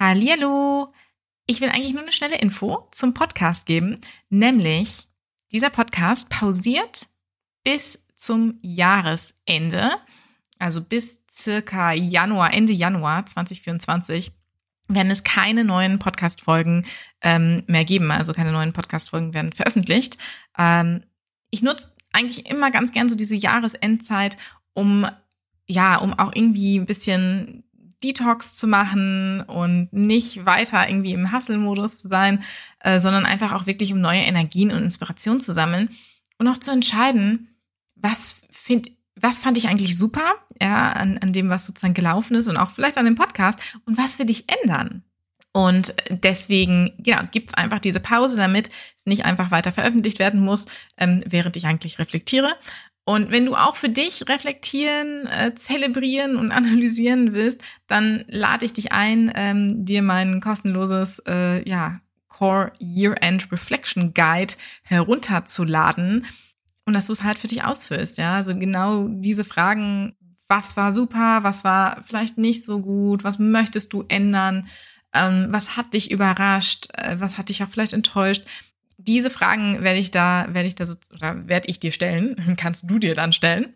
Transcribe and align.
Hallihallo! 0.00 0.94
Ich 1.44 1.60
will 1.60 1.68
eigentlich 1.68 1.92
nur 1.92 2.00
eine 2.00 2.10
schnelle 2.12 2.38
Info 2.38 2.88
zum 2.90 3.12
Podcast 3.12 3.66
geben, 3.66 4.00
nämlich 4.30 5.08
dieser 5.52 5.68
Podcast 5.68 6.30
pausiert 6.30 7.06
bis 7.64 8.06
zum 8.16 8.58
Jahresende, 8.62 9.90
also 10.58 10.82
bis 10.82 11.20
circa 11.30 11.92
Januar, 11.92 12.54
Ende 12.54 12.72
Januar 12.72 13.26
2024 13.26 14.32
werden 14.88 15.12
es 15.12 15.22
keine 15.22 15.64
neuen 15.64 15.98
Podcast-Folgen 15.98 16.86
ähm, 17.20 17.62
mehr 17.66 17.84
geben. 17.84 18.10
Also 18.10 18.32
keine 18.32 18.52
neuen 18.52 18.72
Podcast-Folgen 18.72 19.34
werden 19.34 19.52
veröffentlicht. 19.52 20.16
Ähm, 20.56 21.04
ich 21.50 21.60
nutze 21.60 21.92
eigentlich 22.14 22.46
immer 22.46 22.70
ganz 22.70 22.92
gern 22.92 23.10
so 23.10 23.14
diese 23.16 23.36
Jahresendzeit, 23.36 24.38
um 24.72 25.06
ja, 25.66 25.96
um 25.96 26.18
auch 26.18 26.32
irgendwie 26.34 26.78
ein 26.78 26.86
bisschen 26.86 27.64
Detox 28.02 28.56
zu 28.56 28.66
machen 28.66 29.42
und 29.42 29.92
nicht 29.92 30.46
weiter 30.46 30.88
irgendwie 30.88 31.12
im 31.12 31.32
Hustle-Modus 31.32 32.00
zu 32.00 32.08
sein, 32.08 32.42
äh, 32.80 32.98
sondern 33.00 33.26
einfach 33.26 33.52
auch 33.52 33.66
wirklich 33.66 33.92
um 33.92 34.00
neue 34.00 34.20
Energien 34.20 34.70
und 34.70 34.82
Inspiration 34.82 35.40
zu 35.40 35.52
sammeln 35.52 35.90
und 36.38 36.48
auch 36.48 36.58
zu 36.58 36.70
entscheiden, 36.70 37.48
was 37.94 38.40
find, 38.50 38.90
was 39.14 39.40
fand 39.40 39.58
ich 39.58 39.68
eigentlich 39.68 39.96
super, 39.96 40.34
ja, 40.60 40.92
an, 40.92 41.18
an 41.18 41.32
dem, 41.32 41.50
was 41.50 41.66
sozusagen 41.66 41.94
gelaufen 41.94 42.34
ist 42.36 42.48
und 42.48 42.56
auch 42.56 42.70
vielleicht 42.70 42.98
an 42.98 43.04
dem 43.04 43.14
Podcast 43.14 43.60
und 43.84 43.98
was 43.98 44.18
will 44.18 44.30
ich 44.30 44.46
ändern? 44.62 45.04
Und 45.52 45.94
deswegen, 46.10 46.92
genau, 46.98 47.22
gibt's 47.32 47.54
einfach 47.54 47.80
diese 47.80 47.98
Pause, 47.98 48.36
damit 48.36 48.70
es 48.96 49.06
nicht 49.06 49.24
einfach 49.24 49.50
weiter 49.50 49.72
veröffentlicht 49.72 50.20
werden 50.20 50.40
muss, 50.40 50.66
ähm, 50.96 51.18
während 51.26 51.56
ich 51.56 51.66
eigentlich 51.66 51.98
reflektiere. 51.98 52.54
Und 53.04 53.30
wenn 53.30 53.46
du 53.46 53.54
auch 53.54 53.76
für 53.76 53.88
dich 53.88 54.28
reflektieren, 54.28 55.26
äh, 55.26 55.54
zelebrieren 55.54 56.36
und 56.36 56.52
analysieren 56.52 57.32
willst, 57.32 57.62
dann 57.86 58.24
lade 58.28 58.64
ich 58.64 58.72
dich 58.72 58.92
ein, 58.92 59.32
ähm, 59.34 59.84
dir 59.84 60.02
mein 60.02 60.40
kostenloses 60.40 61.20
äh, 61.26 61.68
ja, 61.68 62.00
Core 62.28 62.72
Year-End 62.78 63.50
Reflection 63.52 64.14
Guide 64.14 64.54
herunterzuladen 64.82 66.26
und 66.86 66.94
dass 66.94 67.06
du 67.06 67.12
es 67.12 67.22
halt 67.22 67.38
für 67.38 67.48
dich 67.48 67.64
ausfüllst. 67.64 68.18
Ja, 68.18 68.36
also 68.36 68.54
genau 68.54 69.08
diese 69.08 69.44
Fragen, 69.44 70.16
was 70.48 70.76
war 70.76 70.92
super, 70.92 71.40
was 71.42 71.64
war 71.64 72.02
vielleicht 72.02 72.38
nicht 72.38 72.64
so 72.64 72.80
gut, 72.80 73.24
was 73.24 73.38
möchtest 73.38 73.92
du 73.92 74.04
ändern, 74.08 74.66
ähm, 75.12 75.48
was 75.50 75.76
hat 75.76 75.94
dich 75.94 76.10
überrascht, 76.10 76.88
äh, 76.94 77.16
was 77.18 77.38
hat 77.38 77.48
dich 77.48 77.62
auch 77.62 77.68
vielleicht 77.68 77.92
enttäuscht 77.92 78.44
diese 79.06 79.30
Fragen 79.30 79.82
werde 79.82 79.98
ich 79.98 80.10
da, 80.10 80.46
werde 80.50 80.68
ich 80.68 80.74
da 80.74 80.84
so, 80.84 80.96
oder 81.12 81.48
werde 81.48 81.68
ich 81.68 81.80
dir 81.80 81.92
stellen, 81.92 82.56
kannst 82.58 82.90
du 82.90 82.98
dir 82.98 83.14
dann 83.14 83.32
stellen. 83.32 83.74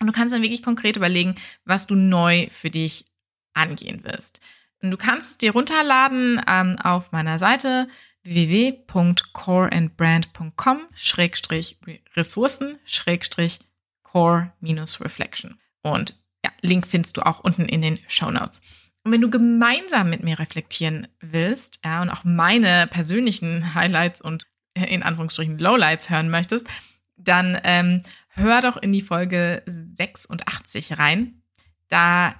Und 0.00 0.06
du 0.08 0.12
kannst 0.12 0.34
dann 0.34 0.42
wirklich 0.42 0.62
konkret 0.62 0.96
überlegen, 0.96 1.36
was 1.64 1.86
du 1.86 1.94
neu 1.94 2.48
für 2.50 2.70
dich 2.70 3.06
angehen 3.54 4.04
wirst. 4.04 4.40
Und 4.82 4.90
du 4.90 4.96
kannst 4.96 5.30
es 5.30 5.38
dir 5.38 5.52
runterladen 5.52 6.42
ähm, 6.48 6.76
auf 6.82 7.12
meiner 7.12 7.38
Seite 7.38 7.86
www.coreandbrand.com 8.24 10.80
Schrägstrich 10.94 11.78
Ressourcen 12.16 12.80
Schrägstrich 12.84 13.60
Core 14.02 14.52
minus 14.60 15.00
Reflection. 15.00 15.60
Und 15.82 16.16
ja, 16.44 16.50
Link 16.60 16.86
findest 16.86 17.16
du 17.16 17.22
auch 17.22 17.40
unten 17.40 17.64
in 17.66 17.80
den 17.82 17.98
Show 18.08 18.30
Notes. 18.30 18.62
Und 19.04 19.12
wenn 19.12 19.20
du 19.20 19.30
gemeinsam 19.30 20.08
mit 20.08 20.22
mir 20.22 20.38
reflektieren 20.38 21.08
willst, 21.20 21.80
ja, 21.84 22.02
und 22.02 22.10
auch 22.10 22.24
meine 22.24 22.86
persönlichen 22.86 23.74
Highlights 23.74 24.22
und 24.22 24.46
in 24.74 25.02
Anführungsstrichen 25.02 25.58
Lowlights 25.58 26.10
hören 26.10 26.30
möchtest, 26.30 26.68
dann 27.16 27.58
ähm, 27.64 28.02
hör 28.28 28.60
doch 28.60 28.76
in 28.76 28.92
die 28.92 29.02
Folge 29.02 29.62
86 29.66 30.98
rein. 30.98 31.42
Da 31.88 32.34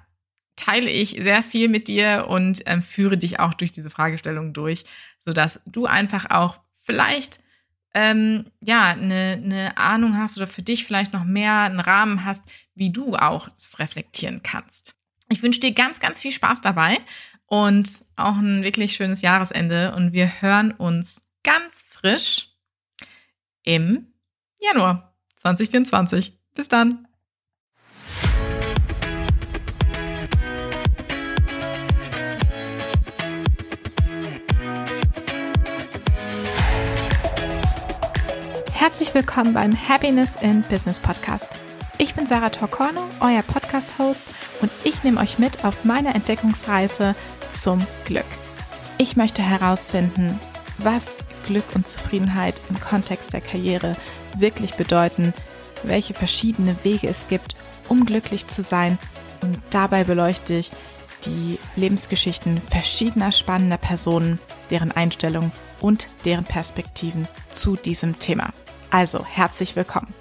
teile 0.56 0.90
ich 0.90 1.10
sehr 1.20 1.42
viel 1.42 1.68
mit 1.68 1.88
dir 1.88 2.26
und 2.28 2.62
ähm, 2.66 2.82
führe 2.82 3.16
dich 3.16 3.40
auch 3.40 3.54
durch 3.54 3.72
diese 3.72 3.90
Fragestellung 3.90 4.52
durch, 4.52 4.84
sodass 5.20 5.60
du 5.66 5.86
einfach 5.86 6.30
auch 6.30 6.60
vielleicht 6.78 7.40
ähm, 7.94 8.46
ja 8.60 8.88
eine, 8.88 9.40
eine 9.42 9.76
Ahnung 9.76 10.16
hast 10.16 10.36
oder 10.36 10.46
für 10.46 10.62
dich 10.62 10.84
vielleicht 10.84 11.12
noch 11.12 11.24
mehr 11.24 11.60
einen 11.60 11.80
Rahmen 11.80 12.24
hast, 12.24 12.44
wie 12.74 12.90
du 12.90 13.14
auch 13.16 13.48
das 13.48 13.78
reflektieren 13.78 14.42
kannst. 14.42 14.96
Ich 15.30 15.42
wünsche 15.42 15.60
dir 15.60 15.72
ganz, 15.72 16.00
ganz 16.00 16.20
viel 16.20 16.32
Spaß 16.32 16.60
dabei 16.60 16.98
und 17.46 17.88
auch 18.16 18.36
ein 18.36 18.64
wirklich 18.64 18.96
schönes 18.96 19.22
Jahresende 19.22 19.94
und 19.94 20.12
wir 20.12 20.42
hören 20.42 20.72
uns 20.72 21.22
ganz 21.44 21.84
frisch 21.88 22.48
im 23.62 24.12
Januar 24.58 25.14
2024. 25.36 26.36
Bis 26.54 26.68
dann. 26.68 27.06
Herzlich 38.72 39.14
willkommen 39.14 39.54
beim 39.54 39.76
Happiness 39.88 40.36
in 40.36 40.62
Business 40.62 41.00
Podcast. 41.00 41.50
Ich 41.96 42.14
bin 42.14 42.26
Sarah 42.26 42.50
Torcorno, 42.50 43.08
euer 43.20 43.42
Podcast-Host 43.42 44.24
und 44.60 44.70
ich 44.82 45.04
nehme 45.04 45.20
euch 45.20 45.38
mit 45.38 45.64
auf 45.64 45.84
meine 45.84 46.12
Entdeckungsreise 46.12 47.14
zum 47.50 47.86
Glück. 48.04 48.26
Ich 48.98 49.16
möchte 49.16 49.42
herausfinden, 49.42 50.38
was 50.78 51.18
Glück 51.46 51.64
und 51.74 51.86
Zufriedenheit 51.86 52.60
im 52.70 52.80
Kontext 52.80 53.32
der 53.32 53.40
Karriere 53.40 53.96
wirklich 54.36 54.74
bedeuten, 54.74 55.32
welche 55.82 56.14
verschiedene 56.14 56.76
Wege 56.82 57.08
es 57.08 57.28
gibt, 57.28 57.54
um 57.88 58.04
glücklich 58.06 58.46
zu 58.46 58.62
sein. 58.62 58.98
Und 59.42 59.58
dabei 59.70 60.04
beleuchte 60.04 60.54
ich 60.54 60.70
die 61.26 61.58
Lebensgeschichten 61.76 62.60
verschiedener 62.60 63.32
spannender 63.32 63.78
Personen, 63.78 64.38
deren 64.70 64.92
Einstellung 64.92 65.52
und 65.80 66.08
deren 66.24 66.44
Perspektiven 66.44 67.28
zu 67.52 67.76
diesem 67.76 68.18
Thema. 68.18 68.52
Also 68.90 69.24
herzlich 69.24 69.76
willkommen. 69.76 70.14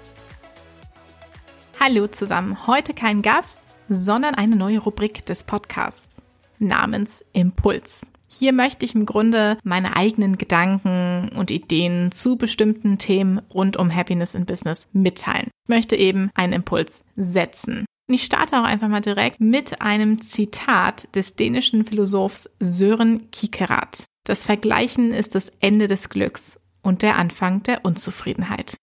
Hallo 1.80 2.06
zusammen, 2.06 2.66
heute 2.66 2.94
kein 2.94 3.20
Gast, 3.22 3.60
sondern 3.88 4.34
eine 4.34 4.56
neue 4.56 4.78
Rubrik 4.78 5.26
des 5.26 5.44
Podcasts 5.44 6.22
namens 6.58 7.24
Impuls. 7.32 8.06
Hier 8.38 8.52
möchte 8.52 8.84
ich 8.84 8.94
im 8.94 9.06
Grunde 9.06 9.58
meine 9.62 9.96
eigenen 9.96 10.38
Gedanken 10.38 11.30
und 11.36 11.50
Ideen 11.50 12.10
zu 12.10 12.36
bestimmten 12.36 12.98
Themen 12.98 13.38
rund 13.52 13.76
um 13.76 13.94
Happiness 13.94 14.34
in 14.34 14.44
Business 14.44 14.88
mitteilen. 14.92 15.50
Ich 15.64 15.68
möchte 15.68 15.94
eben 15.94 16.30
einen 16.34 16.52
Impuls 16.52 17.04
setzen. 17.14 17.84
Und 18.08 18.14
ich 18.14 18.24
starte 18.24 18.58
auch 18.58 18.64
einfach 18.64 18.88
mal 18.88 19.00
direkt 19.00 19.40
mit 19.40 19.80
einem 19.80 20.20
Zitat 20.20 21.14
des 21.14 21.36
dänischen 21.36 21.84
Philosophs 21.84 22.50
Sören 22.58 23.30
Kierkegaard. 23.30 24.04
Das 24.24 24.44
Vergleichen 24.44 25.12
ist 25.12 25.34
das 25.34 25.50
Ende 25.60 25.86
des 25.86 26.08
Glücks 26.08 26.58
und 26.82 27.02
der 27.02 27.16
Anfang 27.16 27.62
der 27.62 27.84
Unzufriedenheit. 27.84 28.76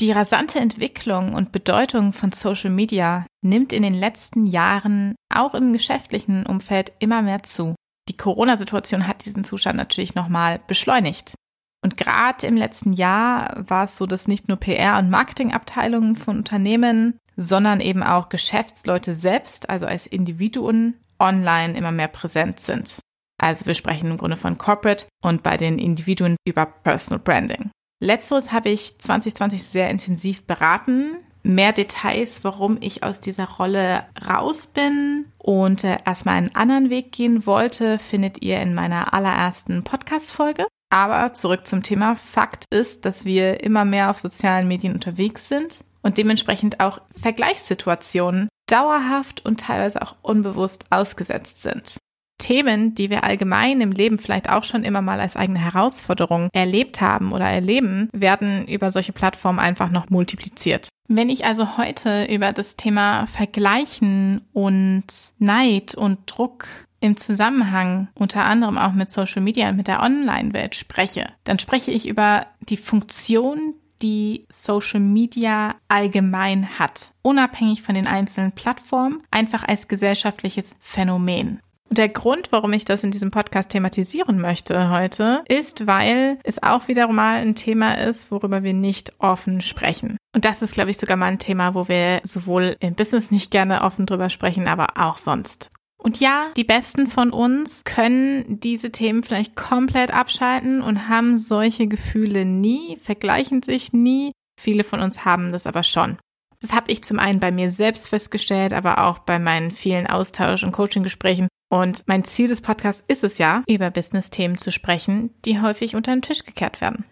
Die 0.00 0.12
rasante 0.12 0.58
Entwicklung 0.58 1.34
und 1.34 1.52
Bedeutung 1.52 2.12
von 2.12 2.32
Social 2.32 2.70
Media 2.70 3.26
nimmt 3.42 3.72
in 3.72 3.82
den 3.82 3.94
letzten 3.94 4.46
Jahren 4.46 5.14
auch 5.32 5.54
im 5.54 5.72
geschäftlichen 5.72 6.46
Umfeld 6.46 6.92
immer 6.98 7.22
mehr 7.22 7.42
zu. 7.42 7.74
Die 8.08 8.16
Corona-Situation 8.16 9.06
hat 9.06 9.24
diesen 9.24 9.44
Zustand 9.44 9.76
natürlich 9.76 10.14
nochmal 10.14 10.60
beschleunigt. 10.66 11.34
Und 11.82 11.96
gerade 11.96 12.46
im 12.46 12.56
letzten 12.56 12.92
Jahr 12.92 13.64
war 13.68 13.84
es 13.84 13.96
so, 13.96 14.06
dass 14.06 14.26
nicht 14.26 14.48
nur 14.48 14.58
PR- 14.58 14.98
und 14.98 15.10
Marketingabteilungen 15.10 16.16
von 16.16 16.38
Unternehmen, 16.38 17.18
sondern 17.36 17.80
eben 17.80 18.02
auch 18.02 18.28
Geschäftsleute 18.30 19.14
selbst, 19.14 19.70
also 19.70 19.86
als 19.86 20.06
Individuen, 20.06 20.94
online 21.20 21.76
immer 21.76 21.92
mehr 21.92 22.08
präsent 22.08 22.58
sind. 22.60 22.98
Also 23.40 23.66
wir 23.66 23.74
sprechen 23.74 24.10
im 24.10 24.16
Grunde 24.16 24.36
von 24.36 24.58
Corporate 24.58 25.06
und 25.22 25.44
bei 25.44 25.56
den 25.56 25.78
Individuen 25.78 26.36
über 26.44 26.66
Personal 26.66 27.20
Branding. 27.20 27.70
Letzteres 28.00 28.50
habe 28.52 28.70
ich 28.70 28.98
2020 28.98 29.62
sehr 29.62 29.90
intensiv 29.90 30.46
beraten 30.46 31.18
mehr 31.42 31.72
Details, 31.72 32.44
warum 32.44 32.78
ich 32.80 33.02
aus 33.02 33.20
dieser 33.20 33.48
Rolle 33.48 34.04
raus 34.28 34.66
bin 34.66 35.26
und 35.38 35.84
äh, 35.84 35.98
erstmal 36.04 36.36
einen 36.36 36.54
anderen 36.54 36.90
Weg 36.90 37.12
gehen 37.12 37.46
wollte, 37.46 37.98
findet 37.98 38.42
ihr 38.42 38.60
in 38.60 38.74
meiner 38.74 39.14
allerersten 39.14 39.84
Podcast-Folge. 39.84 40.66
Aber 40.90 41.34
zurück 41.34 41.66
zum 41.66 41.82
Thema. 41.82 42.16
Fakt 42.16 42.64
ist, 42.70 43.04
dass 43.04 43.24
wir 43.24 43.62
immer 43.62 43.84
mehr 43.84 44.10
auf 44.10 44.18
sozialen 44.18 44.68
Medien 44.68 44.94
unterwegs 44.94 45.48
sind 45.48 45.84
und 46.02 46.18
dementsprechend 46.18 46.80
auch 46.80 47.00
Vergleichssituationen 47.20 48.48
dauerhaft 48.70 49.44
und 49.44 49.60
teilweise 49.60 50.02
auch 50.02 50.16
unbewusst 50.22 50.86
ausgesetzt 50.90 51.62
sind. 51.62 51.98
Themen, 52.38 52.94
die 52.94 53.10
wir 53.10 53.24
allgemein 53.24 53.80
im 53.80 53.92
Leben 53.92 54.18
vielleicht 54.18 54.48
auch 54.48 54.64
schon 54.64 54.84
immer 54.84 55.02
mal 55.02 55.20
als 55.20 55.36
eigene 55.36 55.58
Herausforderung 55.58 56.48
erlebt 56.52 57.00
haben 57.00 57.32
oder 57.32 57.46
erleben, 57.46 58.08
werden 58.12 58.66
über 58.66 58.92
solche 58.92 59.12
Plattformen 59.12 59.58
einfach 59.58 59.90
noch 59.90 60.08
multipliziert. 60.08 60.88
Wenn 61.08 61.30
ich 61.30 61.44
also 61.44 61.76
heute 61.76 62.24
über 62.26 62.52
das 62.52 62.76
Thema 62.76 63.26
Vergleichen 63.26 64.42
und 64.52 65.06
Neid 65.38 65.94
und 65.94 66.18
Druck 66.26 66.66
im 67.00 67.16
Zusammenhang 67.16 68.08
unter 68.14 68.44
anderem 68.44 68.76
auch 68.76 68.92
mit 68.92 69.10
Social 69.10 69.42
Media 69.42 69.68
und 69.68 69.76
mit 69.76 69.88
der 69.88 70.02
Online-Welt 70.02 70.74
spreche, 70.74 71.30
dann 71.44 71.58
spreche 71.58 71.92
ich 71.92 72.08
über 72.08 72.46
die 72.60 72.76
Funktion, 72.76 73.74
die 74.02 74.46
Social 74.48 75.00
Media 75.00 75.74
allgemein 75.88 76.78
hat, 76.78 77.12
unabhängig 77.22 77.82
von 77.82 77.94
den 77.94 78.06
einzelnen 78.06 78.52
Plattformen, 78.52 79.22
einfach 79.30 79.64
als 79.66 79.88
gesellschaftliches 79.88 80.76
Phänomen. 80.78 81.60
Und 81.88 81.96
der 81.98 82.08
Grund, 82.08 82.52
warum 82.52 82.72
ich 82.74 82.84
das 82.84 83.02
in 83.02 83.10
diesem 83.10 83.30
Podcast 83.30 83.70
thematisieren 83.70 84.40
möchte 84.40 84.90
heute, 84.90 85.42
ist, 85.48 85.86
weil 85.86 86.38
es 86.44 86.62
auch 86.62 86.88
wieder 86.88 87.08
mal 87.08 87.36
ein 87.36 87.54
Thema 87.54 87.94
ist, 87.94 88.30
worüber 88.30 88.62
wir 88.62 88.74
nicht 88.74 89.12
offen 89.18 89.62
sprechen. 89.62 90.18
Und 90.34 90.44
das 90.44 90.62
ist, 90.62 90.74
glaube 90.74 90.90
ich, 90.90 90.98
sogar 90.98 91.16
mal 91.16 91.26
ein 91.26 91.38
Thema, 91.38 91.74
wo 91.74 91.88
wir 91.88 92.20
sowohl 92.24 92.76
im 92.80 92.94
Business 92.94 93.30
nicht 93.30 93.50
gerne 93.50 93.82
offen 93.82 94.04
drüber 94.04 94.28
sprechen, 94.28 94.68
aber 94.68 94.88
auch 94.96 95.16
sonst. 95.16 95.70
Und 96.00 96.20
ja, 96.20 96.46
die 96.56 96.64
Besten 96.64 97.06
von 97.08 97.30
uns 97.30 97.82
können 97.84 98.60
diese 98.60 98.92
Themen 98.92 99.22
vielleicht 99.22 99.56
komplett 99.56 100.12
abschalten 100.12 100.80
und 100.80 101.08
haben 101.08 101.36
solche 101.36 101.88
Gefühle 101.88 102.44
nie, 102.44 102.96
vergleichen 103.02 103.62
sich 103.62 103.92
nie. 103.92 104.32
Viele 104.60 104.84
von 104.84 105.00
uns 105.00 105.24
haben 105.24 105.52
das 105.52 105.66
aber 105.66 105.82
schon. 105.82 106.16
Das 106.60 106.72
habe 106.72 106.90
ich 106.90 107.02
zum 107.02 107.18
einen 107.18 107.40
bei 107.40 107.50
mir 107.50 107.70
selbst 107.70 108.08
festgestellt, 108.08 108.72
aber 108.72 109.04
auch 109.04 109.20
bei 109.20 109.38
meinen 109.38 109.70
vielen 109.70 110.06
Austausch- 110.06 110.64
und 110.64 110.72
Coaching-Gesprächen. 110.72 111.48
Und 111.68 112.04
mein 112.06 112.24
Ziel 112.24 112.48
des 112.48 112.62
Podcasts 112.62 113.04
ist 113.08 113.24
es 113.24 113.38
ja, 113.38 113.62
über 113.68 113.90
Business-Themen 113.90 114.56
zu 114.56 114.72
sprechen, 114.72 115.30
die 115.44 115.60
häufig 115.60 115.94
unter 115.96 116.12
den 116.12 116.22
Tisch 116.22 116.44
gekehrt 116.44 116.80
werden. 116.80 117.04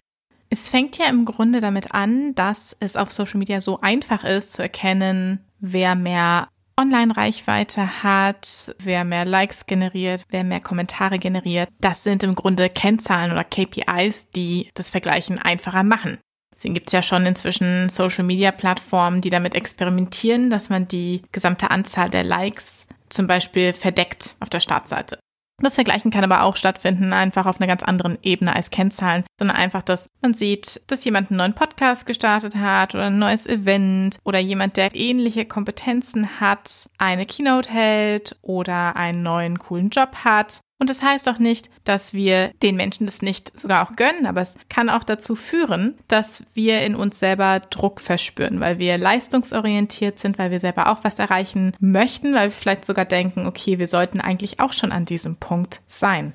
Es 0.49 0.69
fängt 0.69 0.97
ja 0.97 1.07
im 1.07 1.25
Grunde 1.25 1.59
damit 1.59 1.91
an, 1.93 2.33
dass 2.35 2.75
es 2.79 2.95
auf 2.95 3.11
Social 3.11 3.37
Media 3.37 3.61
so 3.61 3.81
einfach 3.81 4.23
ist 4.23 4.53
zu 4.53 4.61
erkennen, 4.61 5.45
wer 5.59 5.95
mehr 5.95 6.47
Online-Reichweite 6.79 8.03
hat, 8.03 8.73
wer 8.79 9.03
mehr 9.03 9.25
Likes 9.25 9.65
generiert, 9.65 10.23
wer 10.29 10.43
mehr 10.43 10.61
Kommentare 10.61 11.17
generiert. 11.19 11.69
Das 11.81 12.03
sind 12.03 12.23
im 12.23 12.35
Grunde 12.35 12.69
Kennzahlen 12.69 13.31
oder 13.31 13.43
KPIs, 13.43 14.29
die 14.29 14.69
das 14.75 14.91
Vergleichen 14.91 15.39
einfacher 15.39 15.83
machen. 15.83 16.19
Deswegen 16.55 16.73
gibt 16.73 16.87
es 16.87 16.93
ja 16.93 17.03
schon 17.03 17.25
inzwischen 17.25 17.89
Social-Media-Plattformen, 17.89 19.21
die 19.21 19.29
damit 19.29 19.53
experimentieren, 19.53 20.49
dass 20.49 20.69
man 20.69 20.87
die 20.87 21.21
gesamte 21.31 21.69
Anzahl 21.69 22.09
der 22.09 22.23
Likes 22.23 22.87
zum 23.09 23.27
Beispiel 23.27 23.73
verdeckt 23.73 24.35
auf 24.39 24.49
der 24.49 24.59
Startseite. 24.59 25.19
Das 25.59 25.73
Vergleichen 25.73 26.11
kann 26.11 26.23
aber 26.23 26.43
auch 26.43 26.55
stattfinden, 26.55 27.13
einfach 27.13 27.47
auf 27.47 27.59
einer 27.59 27.65
ganz 27.65 27.81
anderen 27.81 28.19
Ebene 28.21 28.55
als 28.55 28.69
Kennzahlen, 28.69 29.23
sondern 29.39 29.57
einfach, 29.57 29.81
dass 29.81 30.07
man 30.21 30.35
sieht, 30.35 30.81
dass 30.85 31.03
jemand 31.03 31.31
einen 31.31 31.39
neuen 31.39 31.55
Podcast 31.55 32.05
gestartet 32.05 32.55
hat 32.55 32.93
oder 32.93 33.05
ein 33.05 33.17
neues 33.17 33.47
Event 33.47 34.19
oder 34.23 34.37
jemand, 34.37 34.77
der 34.77 34.93
ähnliche 34.93 35.45
Kompetenzen 35.45 36.39
hat, 36.39 36.87
eine 36.99 37.25
Keynote 37.25 37.69
hält 37.71 38.37
oder 38.43 38.95
einen 38.95 39.23
neuen 39.23 39.57
coolen 39.57 39.89
Job 39.89 40.17
hat 40.23 40.61
und 40.79 40.89
das 40.89 41.01
heißt 41.01 41.27
auch 41.27 41.39
nicht, 41.39 41.69
dass 41.85 42.13
wir 42.13 42.51
den 42.61 42.75
Menschen 42.75 43.07
das 43.07 43.21
nicht 43.21 43.57
sogar 43.57 43.87
auch 43.87 43.95
gönnen, 43.95 44.27
aber 44.27 44.41
es 44.41 44.57
kann 44.69 44.89
auch 44.89 45.03
dazu 45.03 45.35
führen, 45.35 45.95
dass 46.07 46.45
wir 46.53 46.81
in 46.81 46.95
uns 46.95 47.19
selber 47.19 47.59
Druck 47.59 47.99
verspüren, 47.99 48.59
weil 48.59 48.77
wir 48.77 48.97
leistungsorientiert 48.97 50.19
sind, 50.19 50.37
weil 50.37 50.51
wir 50.51 50.59
selber 50.59 50.91
auch 50.91 51.03
was 51.03 51.17
erreichen 51.17 51.73
möchten, 51.79 52.33
weil 52.35 52.49
wir 52.49 52.55
vielleicht 52.55 52.85
sogar 52.85 53.05
denken, 53.05 53.47
okay, 53.47 53.79
wir 53.79 53.87
sollten 53.87 54.21
eigentlich 54.21 54.59
auch 54.59 54.73
schon 54.73 54.91
an 54.91 55.05
diesem 55.05 55.37
Punkt 55.37 55.81
sein. 55.87 56.33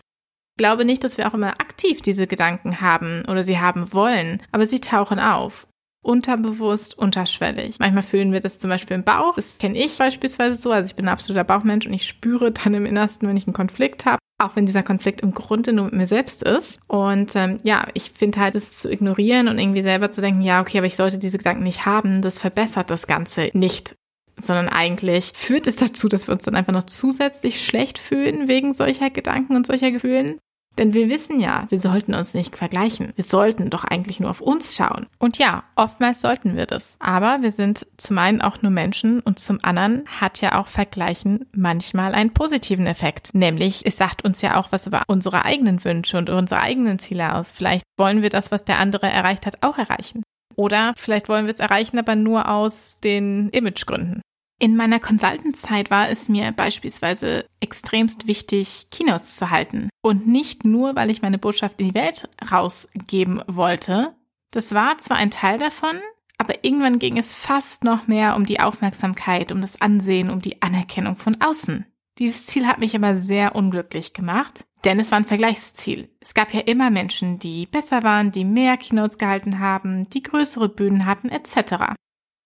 Ich 0.55 0.59
glaube 0.59 0.85
nicht, 0.85 1.05
dass 1.05 1.19
wir 1.19 1.29
auch 1.29 1.35
immer 1.35 1.61
aktiv 1.61 2.03
diese 2.03 2.27
Gedanken 2.27 2.81
haben 2.81 3.25
oder 3.29 3.43
sie 3.43 3.59
haben 3.59 3.93
wollen, 3.93 4.43
aber 4.51 4.67
sie 4.67 4.81
tauchen 4.81 5.19
auf 5.19 5.67
unterbewusst, 6.03 6.99
unterschwellig. 6.99 7.77
Manchmal 7.79 8.03
fühlen 8.03 8.33
wir 8.33 8.41
das 8.41 8.59
zum 8.59 8.69
Beispiel 8.71 8.97
im 8.97 9.05
Bauch. 9.05 9.37
Das 9.37 9.59
kenne 9.59 9.79
ich 9.79 9.97
beispielsweise 9.97 10.61
so. 10.61 10.73
Also 10.73 10.87
ich 10.87 10.97
bin 10.97 11.07
ein 11.07 11.13
absoluter 11.13 11.45
Bauchmensch 11.45 11.87
und 11.87 11.93
ich 11.93 12.07
spüre 12.07 12.51
dann 12.51 12.75
im 12.75 12.87
Innersten, 12.87 13.29
wenn 13.29 13.37
ich 13.37 13.47
einen 13.47 13.55
Konflikt 13.55 14.05
habe. 14.05 14.19
Auch 14.43 14.57
wenn 14.57 14.67
dieser 14.67 14.83
Konflikt 14.83 15.21
im 15.21 15.33
Grunde 15.33 15.73
nur 15.73 15.87
mit 15.87 15.95
mir 15.95 16.07
selbst 16.07 16.43
ist. 16.43 16.79
Und 16.87 17.35
ähm, 17.37 17.59
ja, 17.63 17.87
ich 17.95 18.11
finde 18.11 18.41
halt, 18.41 18.55
es 18.55 18.79
zu 18.79 18.91
ignorieren 18.91 19.49
und 19.49 19.59
irgendwie 19.59 19.83
selber 19.83 20.11
zu 20.11 20.21
denken, 20.21 20.43
ja, 20.43 20.61
okay, 20.61 20.79
aber 20.79 20.87
ich 20.87 20.97
sollte 20.97 21.19
diese 21.19 21.39
Gedanken 21.39 21.63
nicht 21.63 21.87
haben, 21.87 22.23
das 22.23 22.39
verbessert 22.39 22.91
das 22.91 23.07
Ganze 23.07 23.51
nicht 23.53 23.95
sondern 24.37 24.69
eigentlich 24.69 25.33
führt 25.35 25.67
es 25.67 25.77
dazu, 25.77 26.09
dass 26.09 26.27
wir 26.27 26.33
uns 26.33 26.45
dann 26.45 26.55
einfach 26.55 26.73
noch 26.73 26.85
zusätzlich 26.85 27.65
schlecht 27.65 27.99
fühlen 27.99 28.49
wegen 28.49 28.73
solcher 28.73 29.11
Gedanken 29.11 29.57
und 29.57 29.67
solcher 29.67 29.91
Gefühlen. 29.91 30.39
Denn 30.79 30.95
wir 30.95 31.09
wissen 31.09 31.39
ja, 31.39 31.67
wir 31.69 31.79
sollten 31.79 32.15
uns 32.15 32.35
nicht 32.35 32.57
vergleichen. 32.57 33.13
Wir 33.15 33.25
sollten 33.25 33.69
doch 33.69 33.85
eigentlich 33.85 34.21
nur 34.21 34.31
auf 34.31 34.41
uns 34.41 34.75
schauen. 34.75 35.07
Und 35.19 35.39
ja, 35.39 35.65
oftmals 35.77 36.21
sollten 36.21 36.57
wir 36.57 36.67
das. 36.67 36.97
Aber 36.99 37.43
wir 37.43 37.53
sind 37.53 37.87
zum 37.99 38.19
einen 38.19 38.41
auch 38.41 38.63
nur 38.63 38.71
Menschen 38.71 39.21
und 39.21 39.39
zum 39.39 39.59
anderen 39.63 40.05
hat 40.21 40.41
ja 40.41 40.59
auch 40.59 40.67
Vergleichen 40.67 41.47
manchmal 41.53 42.15
einen 42.15 42.33
positiven 42.33 42.87
Effekt. 42.87 43.35
Nämlich, 43.35 43.85
es 43.85 43.97
sagt 43.97 44.25
uns 44.25 44.41
ja 44.41 44.57
auch 44.57 44.73
was 44.73 44.87
über 44.87 45.03
unsere 45.09 45.45
eigenen 45.45 45.85
Wünsche 45.85 46.17
und 46.17 46.31
unsere 46.31 46.61
eigenen 46.61 46.99
Ziele 46.99 47.35
aus. 47.35 47.51
Vielleicht 47.51 47.85
wollen 47.99 48.23
wir 48.23 48.31
das, 48.31 48.51
was 48.51 48.65
der 48.65 48.79
andere 48.79 49.09
erreicht 49.09 49.47
hat, 49.47 49.63
auch 49.63 49.77
erreichen. 49.77 50.23
Oder 50.57 50.95
vielleicht 50.97 51.29
wollen 51.29 51.47
wir 51.47 51.53
es 51.53 51.61
erreichen, 51.61 51.99
aber 51.99 52.15
nur 52.15 52.49
aus 52.49 52.97
den 53.03 53.49
Imagegründen. 53.51 54.23
In 54.63 54.77
meiner 54.77 55.01
Consultant-Zeit 55.01 55.91
war 55.91 56.09
es 56.09 56.29
mir 56.29 56.53
beispielsweise 56.53 57.47
extremst 57.59 58.29
wichtig, 58.29 58.87
Keynotes 58.93 59.35
zu 59.35 59.51
halten. 59.51 59.89
Und 60.03 60.29
nicht 60.29 60.65
nur, 60.65 60.95
weil 60.95 61.11
ich 61.11 61.21
meine 61.21 61.39
Botschaft 61.39 61.81
in 61.81 61.89
die 61.89 61.97
Welt 61.97 62.29
rausgeben 62.49 63.43
wollte. 63.49 64.15
Das 64.53 64.73
war 64.73 64.99
zwar 64.99 65.17
ein 65.17 65.33
Teil 65.33 65.59
davon, 65.59 65.97
aber 66.39 66.63
irgendwann 66.63 67.01
ging 67.01 67.19
es 67.19 67.35
fast 67.35 67.83
noch 67.83 68.07
mehr 68.07 68.37
um 68.37 68.47
die 68.47 68.61
Aufmerksamkeit, 68.61 69.51
um 69.51 69.61
das 69.61 69.81
Ansehen, 69.81 70.31
um 70.31 70.41
die 70.41 70.63
Anerkennung 70.63 71.17
von 71.17 71.41
außen. 71.41 71.85
Dieses 72.21 72.47
Ziel 72.47 72.69
hat 72.69 72.79
mich 72.79 72.95
aber 72.95 73.17
sehr 73.17 73.57
unglücklich 73.57 74.13
gemacht, 74.13 74.67
denn 74.85 75.01
es 75.01 75.11
war 75.11 75.19
ein 75.19 75.25
Vergleichsziel. 75.25 76.09
Es 76.21 76.35
gab 76.35 76.55
ja 76.55 76.61
immer 76.61 76.91
Menschen, 76.91 77.41
die 77.41 77.67
besser 77.67 78.05
waren, 78.05 78.31
die 78.31 78.45
mehr 78.45 78.77
Keynotes 78.77 79.19
gehalten 79.19 79.59
haben, 79.59 80.09
die 80.11 80.23
größere 80.23 80.69
Bühnen 80.69 81.05
hatten, 81.05 81.31
etc. 81.31 81.97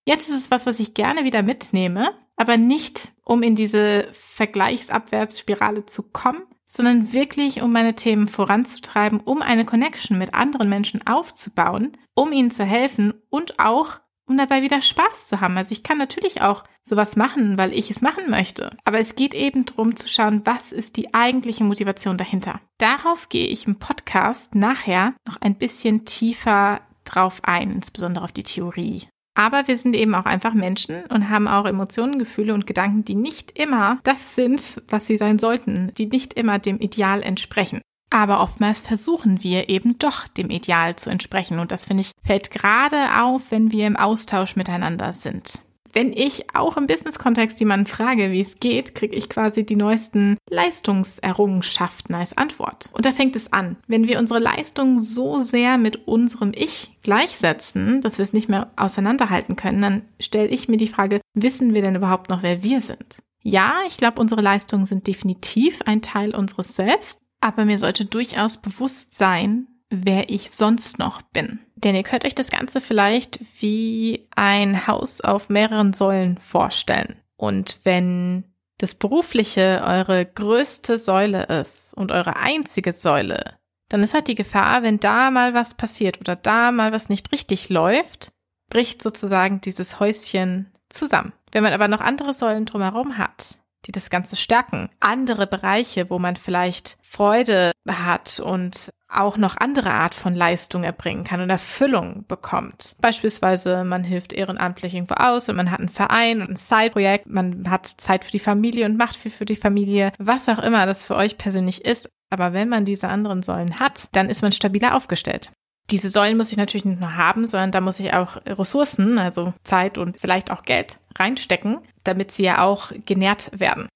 Jetzt 0.07 0.29
ist 0.29 0.37
es 0.37 0.51
was, 0.53 0.67
was 0.67 0.79
ich 0.79 0.95
gerne 0.95 1.25
wieder 1.25 1.43
mitnehme, 1.43 2.13
aber 2.37 2.57
nicht, 2.57 3.11
um 3.25 3.43
in 3.43 3.57
diese 3.57 4.09
Vergleichsabwärtsspirale 4.13 5.85
zu 5.87 6.05
kommen, 6.05 6.43
sondern 6.67 7.13
wirklich, 7.13 7.61
um 7.61 7.73
meine 7.73 7.95
Themen 7.95 8.29
voranzutreiben, 8.29 9.21
um 9.21 9.43
eine 9.43 9.65
Connection 9.65 10.17
mit 10.17 10.33
anderen 10.33 10.69
Menschen 10.69 11.05
aufzubauen, 11.07 11.93
um 12.15 12.33
ihnen 12.33 12.53
zu 12.53 12.65
helfen 12.65 13.15
und 13.31 13.59
auch, 13.59 13.99
um 14.29 14.37
dabei 14.37 14.63
wieder 14.63 14.81
Spaß 14.81 15.27
zu 15.27 15.41
haben. 15.41 15.57
Also 15.57 15.73
ich 15.73 15.83
kann 15.83 15.99
natürlich 15.99 16.41
auch 16.41 16.63
sowas 16.85 17.17
machen, 17.17 17.59
weil 17.59 17.73
ich 17.73 17.91
es 17.91 18.01
machen 18.01 18.31
möchte. 18.31 18.77
Aber 18.85 19.01
es 19.01 19.17
geht 19.17 19.35
eben 19.35 19.65
darum 19.65 19.97
zu 19.97 20.09
schauen, 20.09 20.43
was 20.45 20.71
ist 20.71 20.97
die 20.97 21.15
eigentliche 21.15 21.65
Motivation 21.65 22.17
dahinter. 22.17 22.61
Darauf 22.79 23.29
gehe 23.29 23.47
ich 23.47 23.67
im 23.67 23.81
Podcast 23.81 24.55
nachher 24.55 25.15
noch 25.27 25.37
ein 25.41 25.57
bisschen 25.57 26.05
tiefer 26.05 26.81
drauf 27.05 27.41
ein, 27.43 27.73
insbesondere 27.73 28.25
auf 28.25 28.33
die 28.33 28.43
Theorie. 28.43 29.09
Aber 29.37 29.69
wir 29.69 29.77
sind 29.77 29.95
eben 29.95 30.15
auch 30.15 30.25
einfach 30.25 30.55
Menschen 30.55 31.05
und 31.11 31.29
haben 31.29 31.47
auch 31.47 31.67
Emotionen, 31.67 32.19
Gefühle 32.19 32.55
und 32.55 32.67
Gedanken, 32.67 33.05
die 33.05 33.15
nicht 33.15 33.57
immer 33.57 33.99
das 34.03 34.35
sind, 34.35 34.83
was 34.89 35.07
sie 35.07 35.19
sein 35.19 35.39
sollten, 35.39 35.93
die 35.99 36.07
nicht 36.07 36.33
immer 36.33 36.59
dem 36.59 36.79
Ideal 36.79 37.23
entsprechen. 37.23 37.83
Aber 38.09 38.41
oftmals 38.41 38.81
versuchen 38.81 39.43
wir 39.43 39.69
eben 39.69 39.99
doch 39.99 40.27
dem 40.27 40.49
Ideal 40.49 40.97
zu 40.97 41.11
entsprechen. 41.11 41.59
Und 41.59 41.71
das 41.71 41.85
finde 41.85 42.03
ich 42.03 42.13
fällt 42.25 42.51
gerade 42.51 43.21
auf, 43.21 43.51
wenn 43.51 43.71
wir 43.71 43.87
im 43.87 43.97
Austausch 43.97 44.57
miteinander 44.57 45.13
sind. 45.13 45.61
Wenn 45.97 46.13
ich 46.13 46.55
auch 46.55 46.77
im 46.77 46.87
Business-Kontext 46.87 47.59
jemanden 47.59 47.87
frage, 47.87 48.31
wie 48.31 48.41
es 48.41 48.57
geht, 48.57 48.95
kriege 48.95 49.17
ich 49.17 49.31
quasi 49.31 49.65
die 49.65 49.77
neuesten 49.77 50.37
Leistungserrungenschaften 50.51 52.15
als 52.15 52.37
Antwort. 52.37 52.91
Und 52.93 53.07
da 53.07 53.13
fängt 53.13 53.35
es 53.35 53.51
an. 53.51 53.77
Wenn 53.87 54.07
wir 54.07 54.19
unsere 54.19 54.39
Leistung 54.39 55.01
so 55.01 55.41
sehr 55.41 55.79
mit 55.79 56.07
unserem 56.07 56.53
Ich 56.55 56.95
gleichsetzen, 57.03 58.03
dass 58.03 58.19
wir 58.19 58.25
es 58.25 58.35
nicht 58.35 58.51
mehr 58.51 58.71
auseinanderhalten 58.77 59.57
können, 59.57 59.81
dann 59.81 60.03
stelle 60.21 60.49
ich 60.49 60.69
mir 60.69 60.77
die 60.77 60.87
Frage, 60.87 61.23
wissen 61.33 61.73
wir 61.73 61.81
denn 61.81 61.97
überhaupt 61.97 62.29
noch, 62.29 62.43
wer 62.43 62.63
wir 62.63 62.81
sind? 62.81 63.23
Ja, 63.41 63.77
ich 63.89 63.97
glaube, 63.97 64.21
unsere 64.21 64.43
Leistungen 64.43 64.85
sind 64.85 65.07
definitiv 65.07 65.81
ein 65.87 66.03
Teil 66.03 66.35
unseres 66.35 66.77
Selbst, 66.77 67.23
aber 67.41 67.65
mir 67.65 67.79
sollte 67.79 68.05
durchaus 68.05 68.59
bewusst 68.59 69.17
sein, 69.17 69.67
wer 69.91 70.31
ich 70.31 70.51
sonst 70.51 70.99
noch 70.99 71.23
bin. 71.23 71.61
Denn 71.77 71.95
ihr 71.95 72.03
könnt 72.03 72.25
euch 72.25 72.35
das 72.35 72.51
Ganze 72.51 72.81
vielleicht 72.81 73.41
wie 73.61 74.27
ein 74.35 74.87
Haus 74.87 75.21
auf 75.21 75.49
mehreren 75.49 75.93
Säulen 75.93 76.39
vorstellen. 76.39 77.21
Und 77.37 77.81
wenn 77.85 78.45
das 78.79 78.95
Berufliche 78.95 79.83
eure 79.85 80.25
größte 80.25 80.99
Säule 80.99 81.45
ist 81.45 81.95
und 81.95 82.13
eure 82.13 82.37
einzige 82.37 82.93
Säule, 82.93 83.57
dann 83.89 84.03
ist 84.03 84.15
halt 84.15 84.29
die 84.29 84.35
Gefahr, 84.35 84.83
wenn 84.83 84.99
da 84.99 85.31
mal 85.31 85.55
was 85.55 85.75
passiert 85.75 86.21
oder 86.21 86.37
da 86.37 86.73
mal 86.73 86.93
was 86.93 87.09
nicht 87.09 87.31
richtig 87.33 87.69
läuft, 87.69 88.33
bricht 88.69 89.03
sozusagen 89.03 89.61
dieses 89.61 90.01
Häuschen 90.01 90.73
zusammen. 90.89 91.33
Wenn 91.53 91.63
man 91.63 91.73
aber 91.73 91.89
noch 91.89 92.01
andere 92.01 92.33
Säulen 92.33 92.65
drumherum 92.65 93.19
hat, 93.19 93.59
die 93.87 93.93
das 93.93 94.11
Ganze 94.11 94.37
stärken, 94.37 94.91
andere 95.01 95.47
Bereiche, 95.47 96.11
wo 96.11 96.19
man 96.19 96.37
vielleicht 96.37 96.97
Freude 97.03 97.73
hat 97.89 98.41
und 98.41 98.91
auch 99.09 99.37
noch 99.37 99.57
andere 99.57 99.93
Art 99.93 100.15
von 100.15 100.35
Leistung 100.35 100.83
erbringen 100.83 101.25
kann 101.25 101.41
und 101.41 101.51
Erfüllung 101.51 102.25
bekommt. 102.27 102.97
Beispielsweise, 103.01 103.85
man 103.85 104.03
hilft 104.03 104.33
ehrenamtlich 104.33 104.95
irgendwo 104.95 105.15
aus 105.15 105.49
und 105.49 105.57
man 105.57 105.71
hat 105.71 105.81
einen 105.81 105.89
Verein 105.89 106.43
und 106.43 106.51
ein 106.51 106.57
Side-Projekt, 106.57 107.27
man 107.27 107.71
hat 107.71 107.95
Zeit 107.99 108.25
für 108.25 108.33
die 108.33 108.39
Familie 108.39 108.87
und 108.87 108.97
macht 108.97 109.17
viel 109.17 109.31
für 109.31 109.45
die 109.45 109.57
Familie, 109.57 110.13
was 110.19 110.49
auch 110.49 110.59
immer 110.59 110.87
das 110.87 111.05
für 111.05 111.15
euch 111.15 111.39
persönlich 111.39 111.85
ist. 111.85 112.11
Aber 112.31 112.53
wenn 112.53 112.69
man 112.69 112.85
diese 112.85 113.09
anderen 113.09 113.43
Säulen 113.43 113.79
hat, 113.79 114.09
dann 114.13 114.29
ist 114.29 114.43
man 114.43 114.51
stabiler 114.51 114.97
aufgestellt. 114.97 115.53
Diese 115.91 116.09
Säulen 116.09 116.37
muss 116.37 116.51
ich 116.51 116.59
natürlich 116.59 116.85
nicht 116.85 117.01
nur 117.01 117.17
haben, 117.17 117.47
sondern 117.47 117.71
da 117.71 117.81
muss 117.81 118.01
ich 118.01 118.13
auch 118.13 118.39
Ressourcen, 118.45 119.19
also 119.19 119.55
Zeit 119.63 119.99
und 119.99 120.19
vielleicht 120.19 120.51
auch 120.51 120.63
Geld 120.63 120.99
reinstecken, 121.17 121.79
damit 122.03 122.33
sie 122.33 122.45
ja 122.45 122.63
auch 122.63 122.93
genährt 123.05 123.51
werden. 123.59 123.89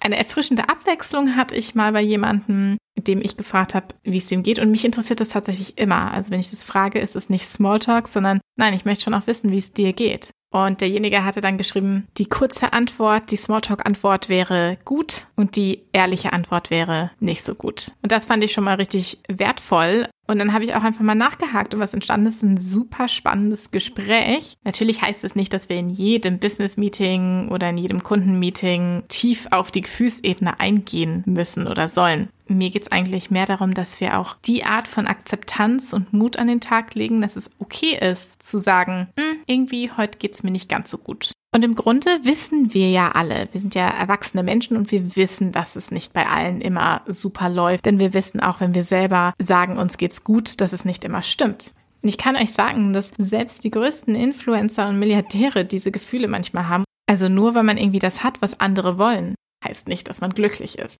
Eine 0.00 0.16
erfrischende 0.16 0.68
Abwechslung 0.68 1.36
hatte 1.36 1.54
ich 1.54 1.74
mal 1.74 1.92
bei 1.92 2.00
jemandem, 2.00 2.78
dem 2.98 3.20
ich 3.22 3.36
gefragt 3.36 3.74
habe, 3.74 3.88
wie 4.02 4.18
es 4.18 4.30
ihm 4.30 4.42
geht. 4.42 4.58
Und 4.58 4.70
mich 4.70 4.84
interessiert 4.84 5.20
das 5.20 5.30
tatsächlich 5.30 5.78
immer. 5.78 6.12
Also 6.12 6.30
wenn 6.30 6.40
ich 6.40 6.50
das 6.50 6.64
frage, 6.64 6.98
ist 6.98 7.16
es 7.16 7.30
nicht 7.30 7.46
Smalltalk, 7.46 8.08
sondern 8.08 8.40
nein, 8.56 8.74
ich 8.74 8.84
möchte 8.84 9.04
schon 9.04 9.14
auch 9.14 9.26
wissen, 9.26 9.50
wie 9.50 9.58
es 9.58 9.72
dir 9.72 9.92
geht. 9.92 10.30
Und 10.54 10.82
derjenige 10.82 11.24
hatte 11.24 11.40
dann 11.40 11.58
geschrieben, 11.58 12.06
die 12.16 12.26
kurze 12.26 12.72
Antwort, 12.72 13.32
die 13.32 13.36
Smalltalk-Antwort 13.36 14.28
wäre 14.28 14.78
gut 14.84 15.26
und 15.34 15.56
die 15.56 15.82
ehrliche 15.92 16.32
Antwort 16.32 16.70
wäre 16.70 17.10
nicht 17.18 17.42
so 17.42 17.56
gut. 17.56 17.90
Und 18.02 18.12
das 18.12 18.26
fand 18.26 18.44
ich 18.44 18.52
schon 18.52 18.62
mal 18.62 18.76
richtig 18.76 19.18
wertvoll. 19.26 20.06
Und 20.28 20.38
dann 20.38 20.52
habe 20.52 20.62
ich 20.62 20.76
auch 20.76 20.84
einfach 20.84 21.00
mal 21.00 21.16
nachgehakt 21.16 21.74
und 21.74 21.80
was 21.80 21.92
entstanden 21.92 22.28
ist, 22.28 22.44
ein 22.44 22.56
super 22.56 23.08
spannendes 23.08 23.72
Gespräch. 23.72 24.54
Natürlich 24.62 25.02
heißt 25.02 25.24
es 25.24 25.34
nicht, 25.34 25.52
dass 25.52 25.68
wir 25.68 25.76
in 25.76 25.90
jedem 25.90 26.38
Business-Meeting 26.38 27.48
oder 27.50 27.68
in 27.68 27.76
jedem 27.76 28.04
Kundenmeeting 28.04 29.02
tief 29.08 29.48
auf 29.50 29.72
die 29.72 29.82
Gefühlsebene 29.82 30.60
eingehen 30.60 31.24
müssen 31.26 31.66
oder 31.66 31.88
sollen. 31.88 32.28
Mir 32.46 32.70
geht 32.70 32.82
es 32.82 32.92
eigentlich 32.92 33.30
mehr 33.30 33.46
darum, 33.46 33.72
dass 33.72 34.00
wir 34.00 34.18
auch 34.18 34.36
die 34.44 34.64
Art 34.64 34.86
von 34.86 35.06
Akzeptanz 35.06 35.92
und 35.92 36.12
Mut 36.12 36.36
an 36.36 36.46
den 36.46 36.60
Tag 36.60 36.94
legen, 36.94 37.20
dass 37.22 37.36
es 37.36 37.50
okay 37.58 37.98
ist 37.98 38.42
zu 38.42 38.58
sagen, 38.58 39.08
hm, 39.18 39.38
irgendwie 39.46 39.90
heute 39.90 40.18
geht 40.18 40.34
es 40.34 40.42
mir 40.42 40.50
nicht 40.50 40.68
ganz 40.68 40.90
so 40.90 40.98
gut. 40.98 41.32
Und 41.54 41.64
im 41.64 41.74
Grunde 41.74 42.10
wissen 42.22 42.74
wir 42.74 42.90
ja 42.90 43.12
alle, 43.12 43.48
wir 43.52 43.60
sind 43.60 43.74
ja 43.74 43.88
erwachsene 43.88 44.42
Menschen 44.42 44.76
und 44.76 44.90
wir 44.90 45.16
wissen, 45.16 45.52
dass 45.52 45.76
es 45.76 45.90
nicht 45.90 46.12
bei 46.12 46.26
allen 46.26 46.60
immer 46.60 47.02
super 47.06 47.48
läuft, 47.48 47.86
denn 47.86 48.00
wir 48.00 48.12
wissen 48.12 48.40
auch, 48.40 48.60
wenn 48.60 48.74
wir 48.74 48.82
selber 48.82 49.32
sagen, 49.38 49.78
uns 49.78 49.96
geht's 49.96 50.24
gut, 50.24 50.60
dass 50.60 50.72
es 50.72 50.84
nicht 50.84 51.04
immer 51.04 51.22
stimmt. 51.22 51.72
Und 52.02 52.08
ich 52.08 52.18
kann 52.18 52.36
euch 52.36 52.52
sagen, 52.52 52.92
dass 52.92 53.12
selbst 53.16 53.64
die 53.64 53.70
größten 53.70 54.14
Influencer 54.14 54.88
und 54.88 54.98
Milliardäre 54.98 55.64
diese 55.64 55.92
Gefühle 55.92 56.28
manchmal 56.28 56.68
haben. 56.68 56.84
Also 57.08 57.28
nur 57.28 57.54
weil 57.54 57.62
man 57.62 57.78
irgendwie 57.78 58.00
das 58.00 58.22
hat, 58.22 58.42
was 58.42 58.60
andere 58.60 58.98
wollen, 58.98 59.34
heißt 59.64 59.88
nicht, 59.88 60.08
dass 60.08 60.20
man 60.20 60.34
glücklich 60.34 60.78
ist. 60.78 60.98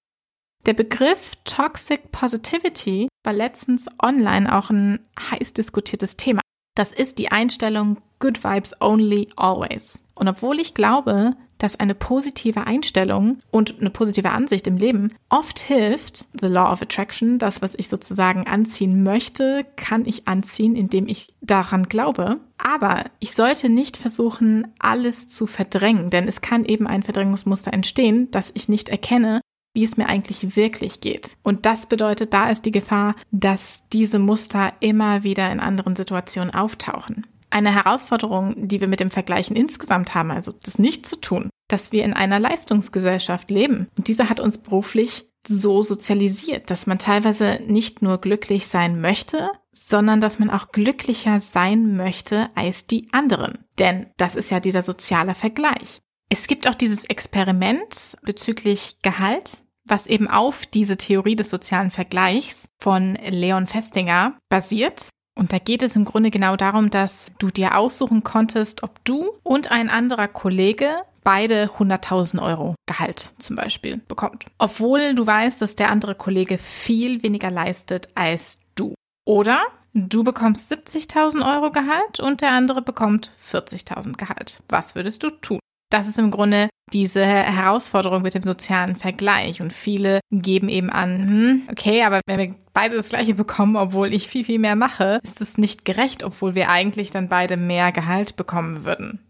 Der 0.67 0.73
Begriff 0.73 1.33
Toxic 1.45 2.11
Positivity 2.11 3.09
war 3.23 3.35
letztens 3.35 3.85
online 4.03 4.51
auch 4.51 4.71
ein 4.71 5.01
heiß 5.31 5.53
diskutiertes 5.53 6.17
Thema. 6.17 6.41
Das 6.75 6.91
ist 6.91 7.19
die 7.19 7.31
Einstellung 7.31 7.99
Good 8.19 8.43
Vibes 8.43 8.75
Only 8.81 9.29
Always. 9.37 10.03
Und 10.15 10.27
obwohl 10.27 10.59
ich 10.59 10.73
glaube, 10.73 11.37
dass 11.59 11.79
eine 11.79 11.95
positive 11.95 12.67
Einstellung 12.67 13.39
und 13.51 13.79
eine 13.79 13.91
positive 13.91 14.31
Ansicht 14.31 14.67
im 14.67 14.79
Leben 14.79 15.15
oft 15.29 15.61
hilft, 15.61 16.29
the 16.41 16.47
Law 16.47 16.73
of 16.73 16.81
Attraction, 16.81 17.39
das, 17.39 17.61
was 17.61 17.75
ich 17.75 17.89
sozusagen 17.89 18.47
anziehen 18.47 19.03
möchte, 19.03 19.67
kann 19.77 20.07
ich 20.07 20.27
anziehen, 20.27 20.77
indem 20.77 21.07
ich 21.09 21.35
daran 21.43 21.85
glaube. 21.85 22.41
Aber 22.57 23.05
ich 23.19 23.35
sollte 23.35 23.69
nicht 23.69 23.99
versuchen, 23.99 24.73
alles 24.79 25.29
zu 25.29 25.47
verdrängen, 25.47 26.09
denn 26.09 26.27
es 26.27 26.41
kann 26.41 26.65
eben 26.65 26.87
ein 26.87 27.03
Verdrängungsmuster 27.03 27.73
entstehen, 27.75 28.31
das 28.31 28.51
ich 28.55 28.71
nicht 28.71 28.89
erkenne 28.89 29.43
wie 29.75 29.85
es 29.85 29.97
mir 29.97 30.09
eigentlich 30.09 30.57
wirklich 30.57 31.01
geht. 31.01 31.37
Und 31.43 31.67
das 31.67 31.87
bedeutet, 31.87 32.33
da 32.33 32.49
ist 32.49 32.65
die 32.65 32.71
Gefahr, 32.71 33.17
dass 33.31 33.83
diese 33.93 34.19
Muster 34.19 34.73
immer 34.81 35.25
wieder 35.25 35.51
in 35.51 35.61
anderen 35.61 35.97
Situationen 35.97 36.55
auftauchen. 36.55 37.27
Eine 37.51 37.75
Herausforderung, 37.75 38.69
die 38.69 38.81
wir 38.81 38.89
mit 38.89 39.01
dem 39.01 39.11
Vergleichen 39.11 39.55
insgesamt 39.55 40.15
haben, 40.15 40.31
also 40.31 40.53
das 40.53 40.79
nicht 40.79 41.07
zu 41.07 41.21
tun, 41.21 41.51
dass 41.69 41.93
wir 41.93 42.05
in 42.05 42.15
einer 42.15 42.41
Leistungsgesellschaft 42.41 43.51
leben. 43.51 43.89
Und 43.97 44.09
diese 44.09 44.29
hat 44.29 44.41
uns 44.41 44.59
beruflich 44.59 45.29
so 45.47 45.83
sozialisiert, 45.83 46.71
dass 46.71 46.87
man 46.87 46.99
teilweise 46.99 47.59
nicht 47.67 48.03
nur 48.03 48.19
glücklich 48.19 48.67
sein 48.67 49.01
möchte, 49.01 49.51
sondern 49.73 50.21
dass 50.21 50.39
man 50.39 50.51
auch 50.51 50.73
glücklicher 50.73 51.41
sein 51.41 51.97
möchte 51.97 52.49
als 52.55 52.87
die 52.87 53.13
anderen. 53.13 53.59
Denn 53.79 54.07
das 54.17 54.37
ist 54.37 54.51
ja 54.51 54.61
dieser 54.61 54.83
soziale 54.83 55.35
Vergleich. 55.35 55.99
Es 56.31 56.47
gibt 56.47 56.67
auch 56.67 56.75
dieses 56.75 57.05
Experiment 57.05 58.17
bezüglich 58.23 58.97
Gehalt, 59.03 59.63
was 59.87 60.07
eben 60.07 60.29
auf 60.29 60.67
diese 60.67 60.97
Theorie 60.97 61.37
des 61.37 61.51
sozialen 61.51 61.91
Vergleichs 61.91 62.69
von 62.81 63.17
Leon 63.17 63.67
Festinger 63.67 64.35
basiert. 64.49 65.11
Und 65.37 65.53
da 65.53 65.59
geht 65.59 65.83
es 65.83 65.97
im 65.97 66.05
Grunde 66.05 66.31
genau 66.31 66.57
darum, 66.57 66.91
dass 66.91 67.33
du 67.39 67.49
dir 67.49 67.77
aussuchen 67.77 68.23
konntest, 68.23 68.83
ob 68.83 69.05
du 69.05 69.33
und 69.43 69.71
ein 69.71 69.91
anderer 69.91 70.29
Kollege 70.29 70.97
beide 71.25 71.71
100.000 71.79 72.41
Euro 72.41 72.75
Gehalt 72.87 73.33
zum 73.39 73.57
Beispiel 73.57 74.01
bekommt. 74.07 74.45
Obwohl 74.59 75.15
du 75.15 75.27
weißt, 75.27 75.61
dass 75.61 75.75
der 75.75 75.91
andere 75.91 76.15
Kollege 76.15 76.59
viel 76.59 77.23
weniger 77.23 77.51
leistet 77.51 78.09
als 78.15 78.61
du. 78.77 78.95
Oder 79.27 79.61
du 79.95 80.23
bekommst 80.23 80.71
70.000 80.71 81.57
Euro 81.57 81.73
Gehalt 81.73 82.21
und 82.21 82.43
der 82.43 82.53
andere 82.53 82.83
bekommt 82.83 83.33
40.000 83.51 84.17
Gehalt. 84.17 84.63
Was 84.69 84.95
würdest 84.95 85.23
du 85.23 85.31
tun? 85.31 85.59
Das 85.91 86.09
ist 86.09 86.19
im 86.19 86.31
Grunde 86.31 86.69
diese 86.93 87.25
Herausforderung 87.25 88.23
mit 88.23 88.35
dem 88.35 88.43
sozialen 88.43 88.97
Vergleich. 88.97 89.61
Und 89.61 89.73
viele 89.73 90.21
geben 90.31 90.69
eben 90.69 90.91
an, 90.91 91.29
hm, 91.29 91.63
okay, 91.71 92.03
aber 92.03 92.21
wenn 92.27 92.39
wir 92.39 92.55
beide 92.73 92.97
das 92.97 93.11
gleiche 93.11 93.35
bekommen, 93.35 93.77
obwohl 93.77 94.13
ich 94.13 94.29
viel, 94.29 94.45
viel 94.45 94.59
mehr 94.59 94.77
mache, 94.77 95.21
ist 95.23 95.41
es 95.41 95.59
nicht 95.59 95.85
gerecht, 95.85 96.23
obwohl 96.23 96.55
wir 96.55 96.69
eigentlich 96.69 97.11
dann 97.11 97.29
beide 97.29 97.57
mehr 97.57 97.93
Gehalt 97.93 98.37
bekommen 98.37 98.85
würden. 98.85 99.21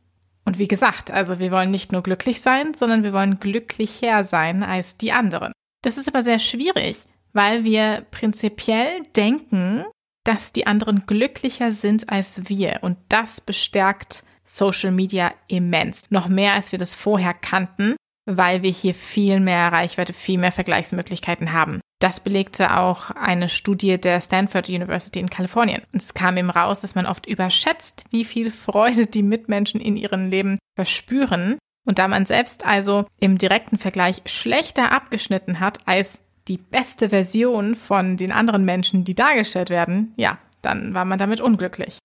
Und 0.44 0.58
wie 0.58 0.68
gesagt, 0.68 1.10
also 1.10 1.38
wir 1.38 1.50
wollen 1.50 1.70
nicht 1.70 1.92
nur 1.92 2.02
glücklich 2.02 2.40
sein, 2.40 2.74
sondern 2.74 3.02
wir 3.02 3.12
wollen 3.12 3.40
glücklicher 3.40 4.24
sein 4.24 4.62
als 4.62 4.96
die 4.96 5.12
anderen. 5.12 5.52
Das 5.82 5.96
ist 5.96 6.08
aber 6.08 6.22
sehr 6.22 6.38
schwierig, 6.38 7.04
weil 7.32 7.64
wir 7.64 8.06
prinzipiell 8.10 9.02
denken, 9.16 9.84
dass 10.24 10.52
die 10.52 10.66
anderen 10.66 11.04
glücklicher 11.06 11.70
sind 11.70 12.10
als 12.10 12.48
wir. 12.48 12.78
Und 12.82 12.96
das 13.08 13.40
bestärkt 13.40 14.24
Social 14.44 14.92
Media 14.92 15.32
immens. 15.48 16.10
Noch 16.10 16.28
mehr, 16.28 16.52
als 16.54 16.72
wir 16.72 16.78
das 16.78 16.94
vorher 16.94 17.34
kannten, 17.34 17.96
weil 18.26 18.62
wir 18.62 18.70
hier 18.70 18.94
viel 18.94 19.40
mehr 19.40 19.72
Reichweite, 19.72 20.12
viel 20.12 20.38
mehr 20.38 20.52
Vergleichsmöglichkeiten 20.52 21.52
haben. 21.52 21.80
Das 22.00 22.20
belegte 22.20 22.76
auch 22.76 23.10
eine 23.10 23.48
Studie 23.48 23.98
der 23.98 24.20
Stanford 24.20 24.68
University 24.68 25.20
in 25.20 25.30
Kalifornien. 25.30 25.82
Und 25.92 26.02
es 26.02 26.14
kam 26.14 26.36
eben 26.36 26.50
raus, 26.50 26.80
dass 26.80 26.94
man 26.94 27.06
oft 27.06 27.26
überschätzt, 27.26 28.04
wie 28.10 28.24
viel 28.24 28.50
Freude 28.50 29.06
die 29.06 29.22
Mitmenschen 29.22 29.80
in 29.80 29.96
ihrem 29.96 30.28
Leben 30.28 30.58
verspüren. 30.76 31.58
Und 31.86 31.98
da 31.98 32.08
man 32.08 32.26
selbst 32.26 32.64
also 32.64 33.06
im 33.20 33.38
direkten 33.38 33.78
Vergleich 33.78 34.22
schlechter 34.26 34.92
abgeschnitten 34.92 35.60
hat 35.60 35.86
als 35.86 36.22
die 36.48 36.58
beste 36.58 37.10
Version 37.10 37.74
von 37.74 38.16
den 38.16 38.32
anderen 38.32 38.64
Menschen, 38.64 39.04
die 39.04 39.14
dargestellt 39.14 39.70
werden, 39.70 40.12
ja, 40.16 40.38
dann 40.60 40.94
war 40.94 41.04
man 41.04 41.18
damit 41.18 41.40
unglücklich. 41.40 41.98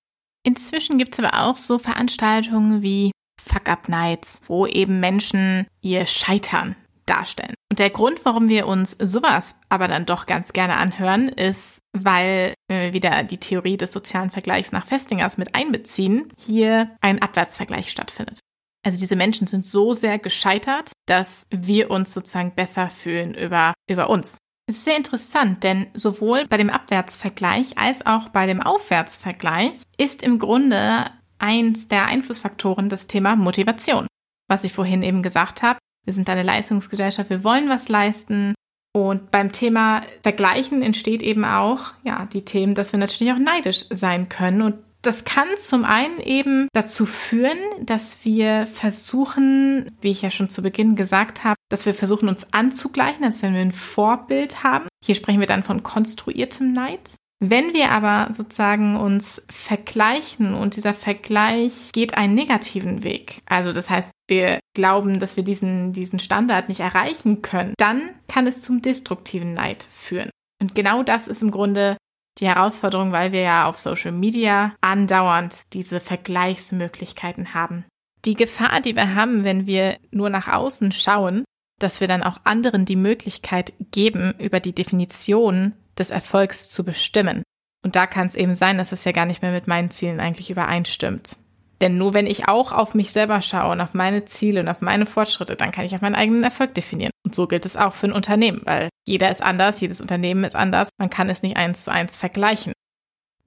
Inzwischen 0.43 0.97
gibt 0.97 1.13
es 1.13 1.19
aber 1.23 1.45
auch 1.45 1.57
so 1.57 1.77
Veranstaltungen 1.77 2.81
wie 2.81 3.11
Fuck-Up-Nights, 3.41 4.41
wo 4.47 4.65
eben 4.65 4.99
Menschen 4.99 5.67
ihr 5.81 6.05
Scheitern 6.05 6.75
darstellen. 7.05 7.55
Und 7.71 7.79
der 7.79 7.89
Grund, 7.89 8.23
warum 8.25 8.49
wir 8.49 8.67
uns 8.67 8.95
sowas 8.99 9.55
aber 9.69 9.87
dann 9.87 10.05
doch 10.05 10.25
ganz 10.25 10.53
gerne 10.53 10.77
anhören, 10.77 11.29
ist, 11.29 11.79
weil, 11.93 12.53
wenn 12.67 12.81
wir 12.81 12.93
wieder 12.93 13.23
die 13.23 13.37
Theorie 13.37 13.77
des 13.77 13.91
sozialen 13.91 14.29
Vergleichs 14.29 14.71
nach 14.71 14.85
Festingers 14.85 15.37
mit 15.37 15.55
einbeziehen, 15.55 16.31
hier 16.37 16.95
ein 17.01 17.21
Abwärtsvergleich 17.21 17.89
stattfindet. 17.89 18.39
Also 18.85 18.99
diese 18.99 19.15
Menschen 19.15 19.47
sind 19.47 19.65
so 19.65 19.93
sehr 19.93 20.19
gescheitert, 20.19 20.91
dass 21.05 21.43
wir 21.51 21.91
uns 21.91 22.13
sozusagen 22.13 22.55
besser 22.55 22.89
fühlen 22.89 23.33
über, 23.33 23.73
über 23.89 24.09
uns. 24.09 24.37
Es 24.69 24.75
ist 24.75 24.85
sehr 24.85 24.97
interessant, 24.97 25.63
denn 25.63 25.87
sowohl 25.95 26.45
bei 26.47 26.57
dem 26.57 26.69
Abwärtsvergleich 26.69 27.79
als 27.79 28.05
auch 28.05 28.29
bei 28.29 28.45
dem 28.45 28.61
Aufwärtsvergleich 28.61 29.81
ist 29.97 30.21
im 30.21 30.37
Grunde 30.37 31.09
eins 31.39 31.87
der 31.87 32.05
Einflussfaktoren 32.05 32.87
das 32.87 33.07
Thema 33.07 33.35
Motivation. 33.35 34.05
Was 34.47 34.63
ich 34.63 34.71
vorhin 34.71 35.01
eben 35.01 35.23
gesagt 35.23 35.63
habe, 35.63 35.79
wir 36.05 36.13
sind 36.13 36.29
eine 36.29 36.43
Leistungsgesellschaft, 36.43 37.31
wir 37.31 37.43
wollen 37.43 37.67
was 37.67 37.89
leisten. 37.89 38.53
Und 38.93 39.31
beim 39.31 39.51
Thema 39.51 40.03
Vergleichen 40.21 40.83
entsteht 40.83 41.23
eben 41.23 41.45
auch, 41.45 41.93
ja, 42.03 42.27
die 42.27 42.45
Themen, 42.45 42.75
dass 42.75 42.91
wir 42.91 42.99
natürlich 42.99 43.33
auch 43.33 43.39
neidisch 43.39 43.85
sein 43.89 44.29
können 44.29 44.61
und 44.61 44.75
das 45.01 45.23
kann 45.23 45.47
zum 45.57 45.85
einen 45.85 46.19
eben 46.19 46.67
dazu 46.73 47.05
führen, 47.05 47.57
dass 47.81 48.23
wir 48.25 48.67
versuchen, 48.67 49.89
wie 50.01 50.11
ich 50.11 50.21
ja 50.21 50.29
schon 50.29 50.49
zu 50.49 50.61
Beginn 50.61 50.95
gesagt 50.95 51.43
habe, 51.43 51.55
dass 51.69 51.85
wir 51.85 51.93
versuchen, 51.93 52.27
uns 52.27 52.51
anzugleichen, 52.51 53.23
als 53.23 53.41
wenn 53.41 53.53
wir 53.53 53.61
ein 53.61 53.71
Vorbild 53.71 54.63
haben. 54.63 54.87
Hier 55.03 55.15
sprechen 55.15 55.39
wir 55.39 55.47
dann 55.47 55.63
von 55.63 55.83
konstruiertem 55.83 56.73
Neid. 56.73 57.15
Wenn 57.41 57.73
wir 57.73 57.91
aber 57.91 58.33
sozusagen 58.33 58.97
uns 58.97 59.41
vergleichen 59.49 60.53
und 60.53 60.75
dieser 60.75 60.93
Vergleich 60.93 61.91
geht 61.93 62.17
einen 62.17 62.35
negativen 62.35 63.03
Weg, 63.03 63.41
also 63.45 63.71
das 63.71 63.89
heißt, 63.89 64.11
wir 64.27 64.59
glauben, 64.75 65.19
dass 65.19 65.37
wir 65.37 65.43
diesen, 65.43 65.93
diesen 65.93 66.19
Standard 66.19 66.67
nicht 66.67 66.81
erreichen 66.81 67.41
können, 67.41 67.75
dann 67.77 68.09
kann 68.27 68.45
es 68.45 68.61
zum 68.61 68.81
destruktiven 68.81 69.53
Neid 69.53 69.87
führen. 69.89 70.29
Und 70.61 70.75
genau 70.75 71.01
das 71.01 71.29
ist 71.29 71.41
im 71.41 71.51
Grunde 71.51 71.95
die 72.39 72.47
Herausforderung, 72.47 73.13
weil 73.13 73.31
wir 73.31 73.41
ja 73.41 73.65
auf 73.67 73.77
Social 73.77 74.11
Media 74.11 74.75
andauernd 74.81 75.63
diese 75.71 76.01
Vergleichsmöglichkeiten 76.01 77.53
haben. 77.53 77.85
Die 78.25 78.33
Gefahr, 78.33 78.81
die 78.81 78.95
wir 78.97 79.15
haben, 79.15 79.45
wenn 79.45 79.65
wir 79.65 79.97
nur 80.11 80.29
nach 80.29 80.49
außen 80.49 80.91
schauen, 80.91 81.45
dass 81.79 82.01
wir 82.01 82.07
dann 82.07 82.23
auch 82.23 82.37
anderen 82.43 82.85
die 82.85 82.95
Möglichkeit 82.95 83.73
geben, 83.91 84.33
über 84.39 84.59
die 84.59 84.75
Definition 84.75 85.73
des 85.97 86.09
Erfolgs 86.09 86.69
zu 86.69 86.83
bestimmen. 86.83 87.43
Und 87.83 87.95
da 87.95 88.07
kann 88.07 88.27
es 88.27 88.35
eben 88.35 88.55
sein, 88.55 88.77
dass 88.77 88.91
es 88.91 89.05
ja 89.05 89.11
gar 89.11 89.25
nicht 89.25 89.41
mehr 89.41 89.51
mit 89.51 89.67
meinen 89.67 89.89
Zielen 89.89 90.19
eigentlich 90.19 90.49
übereinstimmt. 90.49 91.37
Denn 91.81 91.97
nur 91.97 92.13
wenn 92.13 92.27
ich 92.27 92.47
auch 92.47 92.73
auf 92.73 92.93
mich 92.93 93.11
selber 93.11 93.41
schaue 93.41 93.71
und 93.71 93.81
auf 93.81 93.93
meine 93.93 94.25
Ziele 94.25 94.59
und 94.59 94.67
auf 94.67 94.81
meine 94.81 95.05
Fortschritte, 95.05 95.55
dann 95.55 95.71
kann 95.71 95.85
ich 95.85 95.95
auch 95.95 96.01
meinen 96.01 96.15
eigenen 96.15 96.43
Erfolg 96.43 96.73
definieren. 96.73 97.11
Und 97.23 97.35
so 97.35 97.47
gilt 97.47 97.65
es 97.65 97.77
auch 97.77 97.93
für 97.93 98.07
ein 98.07 98.13
Unternehmen, 98.13 98.61
weil 98.65 98.89
jeder 99.07 99.31
ist 99.31 99.41
anders, 99.41 99.79
jedes 99.79 100.01
Unternehmen 100.01 100.43
ist 100.43 100.55
anders, 100.55 100.89
man 100.97 101.09
kann 101.09 101.29
es 101.29 101.41
nicht 101.41 101.55
eins 101.55 101.85
zu 101.85 101.91
eins 101.91 102.17
vergleichen. 102.17 102.73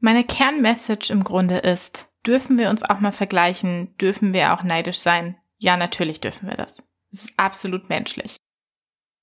Meine 0.01 0.25
Kernmessage 0.25 1.13
im 1.13 1.25
Grunde 1.25 1.59
ist, 1.59 2.09
dürfen 2.27 2.59
wir 2.59 2.71
uns 2.71 2.83
auch 2.83 3.01
mal 3.01 3.13
vergleichen, 3.13 3.95
dürfen 3.99 4.33
wir 4.33 4.55
auch 4.55 4.63
neidisch 4.63 5.01
sein? 5.01 5.37
Ja, 5.59 5.77
natürlich 5.77 6.21
dürfen 6.21 6.49
wir 6.49 6.57
das. 6.57 6.83
Das 7.13 7.25
ist 7.25 7.33
absolut 7.37 7.89
menschlich. 7.89 8.37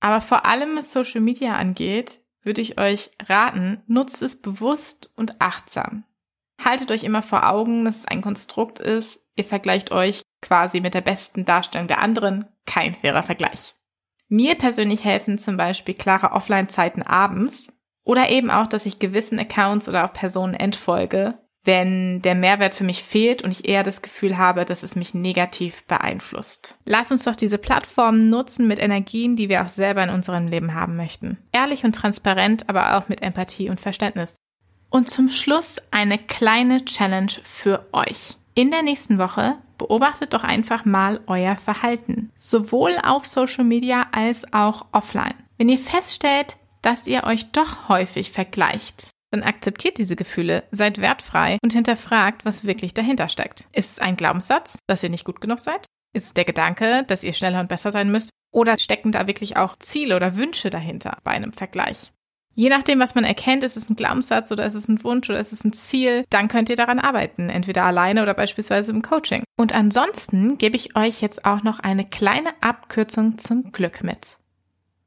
Aber 0.00 0.20
vor 0.20 0.46
allem, 0.46 0.76
was 0.76 0.92
Social 0.92 1.20
Media 1.20 1.56
angeht, 1.56 2.20
würde 2.42 2.62
ich 2.62 2.80
euch 2.80 3.10
raten, 3.22 3.82
nutzt 3.86 4.22
es 4.22 4.40
bewusst 4.40 5.12
und 5.16 5.40
achtsam. 5.40 6.04
Haltet 6.62 6.90
euch 6.90 7.04
immer 7.04 7.22
vor 7.22 7.48
Augen, 7.48 7.84
dass 7.84 8.00
es 8.00 8.06
ein 8.06 8.22
Konstrukt 8.22 8.78
ist. 8.78 9.22
Ihr 9.34 9.44
vergleicht 9.44 9.92
euch 9.92 10.22
quasi 10.40 10.80
mit 10.80 10.94
der 10.94 11.00
besten 11.00 11.44
Darstellung 11.44 11.86
der 11.86 12.00
anderen. 12.00 12.46
Kein 12.66 12.94
fairer 12.94 13.22
Vergleich. 13.22 13.74
Mir 14.28 14.54
persönlich 14.54 15.04
helfen 15.04 15.38
zum 15.38 15.56
Beispiel 15.56 15.94
klare 15.94 16.32
Offline-Zeiten 16.32 17.02
abends 17.02 17.72
oder 18.04 18.30
eben 18.30 18.50
auch, 18.50 18.66
dass 18.66 18.86
ich 18.86 18.98
gewissen 18.98 19.38
Accounts 19.38 19.88
oder 19.88 20.04
auch 20.04 20.12
Personen 20.12 20.54
entfolge, 20.54 21.38
wenn 21.64 22.22
der 22.22 22.34
Mehrwert 22.34 22.74
für 22.74 22.84
mich 22.84 23.02
fehlt 23.02 23.42
und 23.42 23.50
ich 23.50 23.68
eher 23.68 23.82
das 23.82 24.02
Gefühl 24.02 24.38
habe, 24.38 24.64
dass 24.64 24.82
es 24.82 24.96
mich 24.96 25.14
negativ 25.14 25.82
beeinflusst. 25.84 26.78
Lass 26.84 27.10
uns 27.10 27.24
doch 27.24 27.36
diese 27.36 27.58
Plattformen 27.58 28.30
nutzen 28.30 28.66
mit 28.66 28.78
Energien, 28.78 29.36
die 29.36 29.48
wir 29.48 29.62
auch 29.62 29.68
selber 29.68 30.02
in 30.02 30.10
unserem 30.10 30.48
Leben 30.48 30.74
haben 30.74 30.96
möchten. 30.96 31.38
Ehrlich 31.52 31.84
und 31.84 31.94
transparent, 31.94 32.68
aber 32.68 32.96
auch 32.96 33.08
mit 33.08 33.22
Empathie 33.22 33.68
und 33.68 33.78
Verständnis. 33.78 34.34
Und 34.88 35.10
zum 35.10 35.28
Schluss 35.28 35.80
eine 35.90 36.18
kleine 36.18 36.84
Challenge 36.84 37.32
für 37.44 37.86
euch. 37.92 38.36
In 38.54 38.70
der 38.70 38.82
nächsten 38.82 39.18
Woche 39.18 39.56
beobachtet 39.78 40.34
doch 40.34 40.42
einfach 40.42 40.84
mal 40.84 41.20
euer 41.26 41.56
Verhalten, 41.56 42.30
sowohl 42.36 42.96
auf 43.02 43.24
Social 43.24 43.64
Media 43.64 44.06
als 44.12 44.52
auch 44.52 44.86
offline. 44.92 45.34
Wenn 45.58 45.68
ihr 45.68 45.78
feststellt, 45.78 46.56
dass 46.82 47.06
ihr 47.06 47.24
euch 47.24 47.52
doch 47.52 47.88
häufig 47.88 48.32
vergleicht, 48.32 49.10
dann 49.30 49.42
akzeptiert 49.42 49.98
diese 49.98 50.16
Gefühle, 50.16 50.64
seid 50.70 51.00
wertfrei 51.00 51.58
und 51.62 51.72
hinterfragt, 51.72 52.44
was 52.44 52.64
wirklich 52.64 52.94
dahinter 52.94 53.28
steckt. 53.28 53.66
Ist 53.72 53.92
es 53.92 53.98
ein 53.98 54.16
Glaubenssatz, 54.16 54.78
dass 54.86 55.02
ihr 55.02 55.10
nicht 55.10 55.24
gut 55.24 55.40
genug 55.40 55.58
seid? 55.58 55.86
Ist 56.12 56.26
es 56.26 56.34
der 56.34 56.44
Gedanke, 56.44 57.04
dass 57.06 57.24
ihr 57.24 57.32
schneller 57.32 57.60
und 57.60 57.68
besser 57.68 57.92
sein 57.92 58.10
müsst? 58.10 58.30
Oder 58.52 58.78
stecken 58.78 59.12
da 59.12 59.26
wirklich 59.26 59.56
auch 59.56 59.76
Ziele 59.78 60.16
oder 60.16 60.36
Wünsche 60.36 60.70
dahinter 60.70 61.18
bei 61.22 61.30
einem 61.30 61.52
Vergleich? 61.52 62.12
Je 62.56 62.68
nachdem, 62.68 62.98
was 62.98 63.14
man 63.14 63.24
erkennt, 63.24 63.62
ist 63.62 63.76
es 63.76 63.88
ein 63.88 63.96
Glaubenssatz 63.96 64.50
oder 64.50 64.66
ist 64.66 64.74
es 64.74 64.88
ein 64.88 65.02
Wunsch 65.04 65.30
oder 65.30 65.38
ist 65.38 65.52
es 65.52 65.64
ein 65.64 65.72
Ziel, 65.72 66.24
dann 66.30 66.48
könnt 66.48 66.68
ihr 66.68 66.76
daran 66.76 66.98
arbeiten, 66.98 67.48
entweder 67.48 67.84
alleine 67.84 68.22
oder 68.22 68.34
beispielsweise 68.34 68.90
im 68.90 69.02
Coaching. 69.02 69.44
Und 69.56 69.72
ansonsten 69.72 70.58
gebe 70.58 70.76
ich 70.76 70.96
euch 70.96 71.20
jetzt 71.20 71.44
auch 71.44 71.62
noch 71.62 71.78
eine 71.78 72.04
kleine 72.04 72.50
Abkürzung 72.60 73.38
zum 73.38 73.70
Glück 73.70 74.02
mit. 74.02 74.36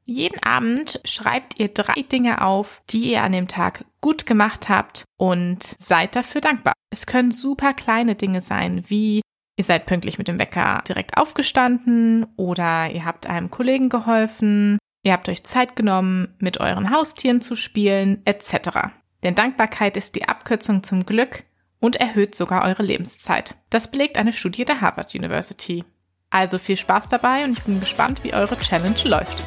Jeden 0.04 0.42
Abend 0.42 1.00
schreibt 1.04 1.58
ihr 1.58 1.68
drei 1.68 2.02
Dinge 2.02 2.42
auf, 2.42 2.82
die 2.90 3.12
ihr 3.12 3.22
an 3.22 3.32
dem 3.32 3.48
Tag 3.48 3.84
gut 4.02 4.26
gemacht 4.26 4.68
habt 4.68 5.04
und 5.16 5.62
seid 5.62 6.14
dafür 6.14 6.42
dankbar. 6.42 6.74
Es 6.90 7.06
können 7.06 7.32
super 7.32 7.72
kleine 7.72 8.14
Dinge 8.14 8.42
sein, 8.42 8.84
wie 8.88 9.22
ihr 9.56 9.64
seid 9.64 9.86
pünktlich 9.86 10.18
mit 10.18 10.28
dem 10.28 10.38
Wecker 10.38 10.82
direkt 10.86 11.16
aufgestanden 11.16 12.26
oder 12.36 12.90
ihr 12.90 13.06
habt 13.06 13.26
einem 13.26 13.50
Kollegen 13.50 13.88
geholfen, 13.88 14.78
ihr 15.04 15.12
habt 15.12 15.28
euch 15.28 15.44
Zeit 15.44 15.74
genommen, 15.74 16.34
mit 16.38 16.60
euren 16.60 16.90
Haustieren 16.90 17.40
zu 17.40 17.56
spielen, 17.56 18.20
etc. 18.26 18.90
Denn 19.22 19.34
Dankbarkeit 19.34 19.96
ist 19.96 20.16
die 20.16 20.28
Abkürzung 20.28 20.82
zum 20.82 21.06
Glück 21.06 21.44
und 21.80 21.96
erhöht 21.96 22.34
sogar 22.34 22.64
eure 22.64 22.82
Lebenszeit. 22.82 23.54
Das 23.70 23.90
belegt 23.90 24.18
eine 24.18 24.34
Studie 24.34 24.66
der 24.66 24.82
Harvard 24.82 25.14
University. 25.14 25.82
Also 26.28 26.58
viel 26.58 26.76
Spaß 26.76 27.08
dabei 27.08 27.44
und 27.44 27.58
ich 27.58 27.64
bin 27.64 27.80
gespannt, 27.80 28.22
wie 28.22 28.34
eure 28.34 28.58
Challenge 28.58 29.02
läuft. 29.04 29.44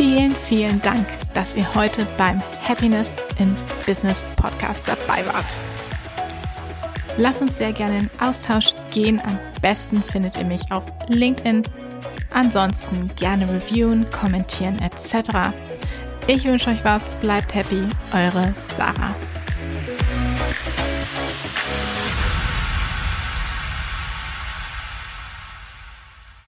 Vielen, 0.00 0.34
vielen 0.34 0.80
Dank, 0.80 1.06
dass 1.34 1.54
ihr 1.54 1.74
heute 1.74 2.06
beim 2.16 2.42
Happiness 2.66 3.18
in 3.38 3.54
Business 3.86 4.24
Podcast 4.34 4.88
dabei 4.88 5.26
wart. 5.26 5.60
Lasst 7.18 7.42
uns 7.42 7.58
sehr 7.58 7.74
gerne 7.74 7.98
in 7.98 8.10
Austausch 8.18 8.72
gehen. 8.90 9.20
Am 9.22 9.38
besten 9.60 10.02
findet 10.02 10.38
ihr 10.38 10.46
mich 10.46 10.72
auf 10.72 10.84
LinkedIn. 11.08 11.64
Ansonsten 12.32 13.10
gerne 13.16 13.46
reviewen, 13.46 14.10
kommentieren 14.10 14.78
etc. 14.78 15.52
Ich 16.26 16.46
wünsche 16.46 16.70
euch 16.70 16.82
was, 16.82 17.10
bleibt 17.20 17.54
happy, 17.54 17.86
eure 18.14 18.54
Sarah. 18.74 19.14